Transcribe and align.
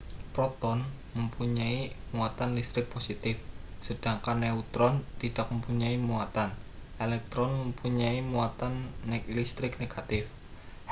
proton 0.35 0.79
mempunyai 1.17 1.79
muatan 2.15 2.49
listrik 2.57 2.85
positif 2.95 3.35
sedangkan 3.87 4.37
neutron 4.43 4.95
tidak 5.21 5.45
mempunyai 5.53 5.97
muatan 6.09 6.49
elektron 7.05 7.49
mempunyai 7.69 8.19
muatan 8.33 8.73
listrik 9.37 9.73
negatif 9.83 10.23